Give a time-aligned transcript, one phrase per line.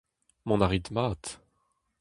[0.47, 1.23] Mont a rit mat.